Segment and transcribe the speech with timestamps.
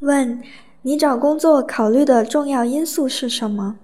[0.00, 0.40] 问：
[0.82, 3.78] 你找工作考虑的重要因素是什么？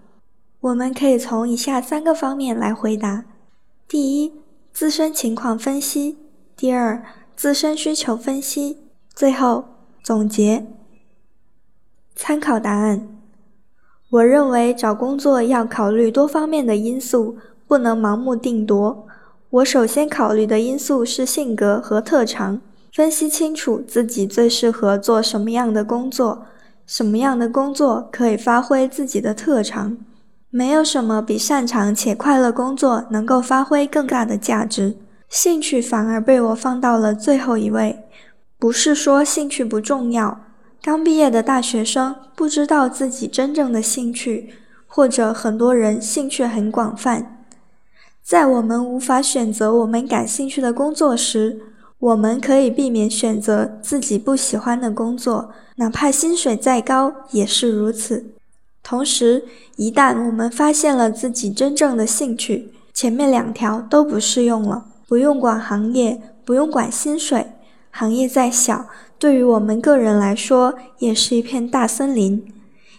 [0.61, 3.25] 我们可以从以下三个方面来回答：
[3.89, 4.33] 第一，
[4.73, 6.15] 自身情况分析；
[6.57, 7.03] 第二，
[7.35, 8.77] 自身需求分析；
[9.13, 9.65] 最后
[10.05, 10.65] 总结。
[12.15, 13.09] 参考答案：
[14.11, 17.37] 我认为找工作要考虑多方面的因素，
[17.67, 19.09] 不能盲目定夺。
[19.51, 22.61] 我首先考虑的因素是性格和特长，
[22.95, 26.47] 分析清楚自己最适合做什么样的工作，
[26.87, 29.99] 什么样的工作可以发挥自己的特长。
[30.49, 34.97] 没有什么比擅长且快乐工作能够发挥更大的价值，
[35.29, 38.05] 兴趣反而被我放到了最后一位。
[38.61, 40.43] 不是说兴趣不重要，
[40.81, 44.55] 刚毕业的大学生不知道自己真正的兴趣，
[44.87, 47.45] 或者很多人兴趣很广泛。
[48.23, 51.61] 在我们无法选择我们感兴趣的工作时，
[52.05, 58.27] 我们可以避免选择自己不喜欢的工作，哪怕薪水再高也是如此。
[58.83, 59.45] 同时，
[59.77, 64.85] 一旦我们发现了自己真正的兴趣，前面两条都不适用了。
[65.09, 67.47] 不用管行业，不用管薪水，
[67.91, 68.85] 行业再小，
[69.19, 72.45] 对于我们个人来说也是一片大森林。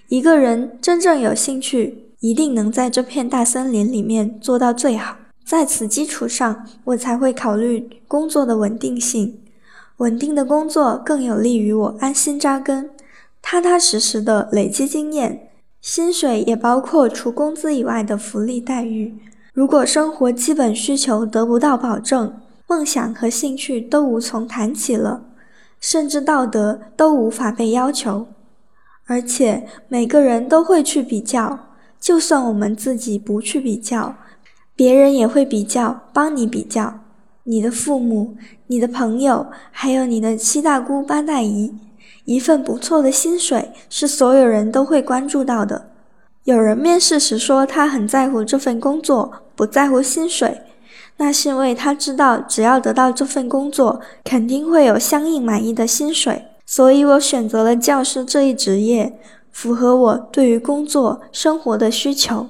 [0.07, 2.01] 一个人真正有兴趣。
[2.21, 5.15] 一定能在这片大森林里面做到最好。
[5.45, 9.39] 在此基础上，我才会考虑工作的稳定性。
[9.97, 12.89] 稳定的工作更有利于我安心扎根，
[13.43, 15.51] 踏踏实实的累积经验。
[15.79, 19.15] 薪水也包括除工资以外的福利待遇。
[19.53, 25.21] 如果生活基本需求得不到保证，梦想和兴趣都无从谈起了，
[25.79, 28.25] 甚至道德都无法被要求。
[29.05, 31.59] 而且每个人都会去比较。
[31.99, 34.15] 就算我们自己不去比较，
[34.75, 36.99] 别人也会比较，帮你比较。
[37.43, 38.35] 你的父母、
[38.67, 41.73] 你的朋友，还有你的七大姑八大姨，
[42.25, 45.89] 一份不错的薪水是所有人都会关注到的。
[46.43, 50.61] 有人面试时说他很在乎这份工作，不在乎薪水，
[51.17, 56.45] 那是因为他知道只要得到这份工作，肯定会有相应满意的薪水。
[56.65, 59.17] 所以我选择了教师这一职业。
[59.51, 62.47] 符合我对于工作生活的需求。